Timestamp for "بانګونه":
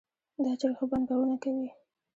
0.89-1.35